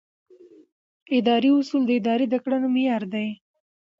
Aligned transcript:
اداري 1.17 1.49
اصول 1.59 1.81
د 1.87 1.91
ادارې 1.99 2.25
د 2.29 2.35
کړنو 2.43 2.67
معیار 2.75 3.03
دي. 3.13 3.27